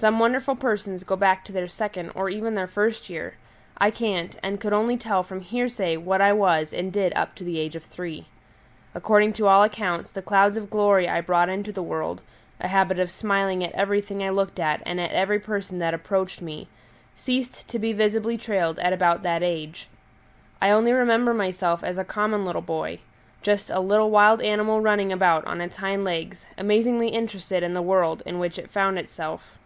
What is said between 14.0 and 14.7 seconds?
I looked